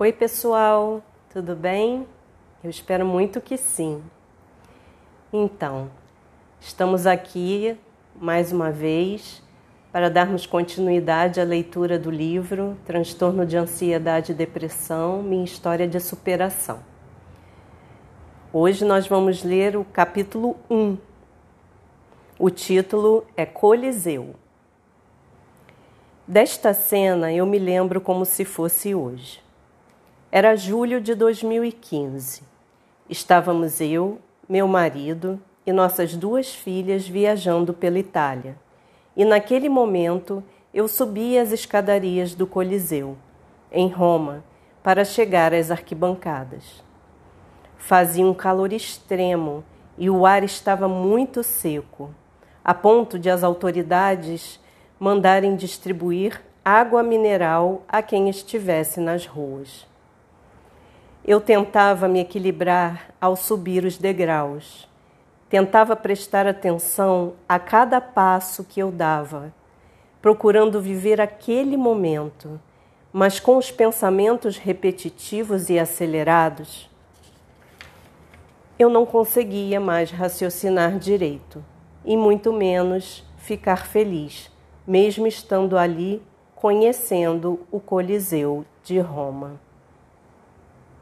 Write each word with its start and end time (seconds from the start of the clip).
Oi, 0.00 0.12
pessoal, 0.12 1.02
tudo 1.28 1.56
bem? 1.56 2.06
Eu 2.62 2.70
espero 2.70 3.04
muito 3.04 3.40
que 3.40 3.56
sim. 3.56 4.00
Então, 5.32 5.90
estamos 6.60 7.04
aqui 7.04 7.76
mais 8.14 8.52
uma 8.52 8.70
vez 8.70 9.42
para 9.90 10.08
darmos 10.08 10.46
continuidade 10.46 11.40
à 11.40 11.44
leitura 11.44 11.98
do 11.98 12.12
livro 12.12 12.76
Transtorno 12.86 13.44
de 13.44 13.56
Ansiedade 13.56 14.30
e 14.30 14.36
Depressão 14.36 15.20
Minha 15.20 15.44
História 15.44 15.88
de 15.88 15.98
Superação. 15.98 16.78
Hoje 18.52 18.84
nós 18.84 19.08
vamos 19.08 19.42
ler 19.42 19.76
o 19.76 19.84
capítulo 19.84 20.56
1. 20.70 20.96
O 22.38 22.50
título 22.50 23.26
é 23.36 23.44
Coliseu. 23.44 24.36
Desta 26.24 26.72
cena 26.72 27.32
eu 27.32 27.44
me 27.44 27.58
lembro 27.58 28.00
como 28.00 28.24
se 28.24 28.44
fosse 28.44 28.94
hoje. 28.94 29.47
Era 30.30 30.54
julho 30.56 31.00
de 31.00 31.14
2015. 31.14 32.42
Estávamos 33.08 33.80
eu, 33.80 34.18
meu 34.46 34.68
marido 34.68 35.40
e 35.66 35.72
nossas 35.72 36.14
duas 36.14 36.54
filhas 36.54 37.08
viajando 37.08 37.72
pela 37.72 37.98
Itália. 37.98 38.54
E 39.16 39.24
naquele 39.24 39.70
momento 39.70 40.44
eu 40.74 40.86
subi 40.86 41.38
as 41.38 41.50
escadarias 41.50 42.34
do 42.34 42.46
Coliseu, 42.46 43.16
em 43.72 43.88
Roma, 43.88 44.44
para 44.82 45.02
chegar 45.02 45.54
às 45.54 45.70
arquibancadas. 45.70 46.84
Fazia 47.78 48.26
um 48.26 48.34
calor 48.34 48.70
extremo 48.70 49.64
e 49.96 50.10
o 50.10 50.26
ar 50.26 50.44
estava 50.44 50.86
muito 50.86 51.42
seco, 51.42 52.14
a 52.62 52.74
ponto 52.74 53.18
de 53.18 53.30
as 53.30 53.42
autoridades 53.42 54.60
mandarem 55.00 55.56
distribuir 55.56 56.38
água 56.62 57.02
mineral 57.02 57.80
a 57.88 58.02
quem 58.02 58.28
estivesse 58.28 59.00
nas 59.00 59.24
ruas. 59.24 59.88
Eu 61.30 61.42
tentava 61.42 62.08
me 62.08 62.20
equilibrar 62.20 63.14
ao 63.20 63.36
subir 63.36 63.84
os 63.84 63.98
degraus. 63.98 64.88
Tentava 65.50 65.94
prestar 65.94 66.46
atenção 66.46 67.34
a 67.46 67.58
cada 67.58 68.00
passo 68.00 68.64
que 68.64 68.80
eu 68.80 68.90
dava, 68.90 69.52
procurando 70.22 70.80
viver 70.80 71.20
aquele 71.20 71.76
momento, 71.76 72.58
mas 73.12 73.38
com 73.38 73.58
os 73.58 73.70
pensamentos 73.70 74.56
repetitivos 74.56 75.68
e 75.68 75.78
acelerados, 75.78 76.88
eu 78.78 78.88
não 78.88 79.04
conseguia 79.04 79.78
mais 79.78 80.10
raciocinar 80.10 80.98
direito, 80.98 81.62
e 82.06 82.16
muito 82.16 82.54
menos 82.54 83.22
ficar 83.36 83.86
feliz, 83.86 84.50
mesmo 84.86 85.26
estando 85.26 85.76
ali 85.76 86.22
conhecendo 86.54 87.66
o 87.70 87.78
Coliseu 87.78 88.64
de 88.82 88.98
Roma. 88.98 89.67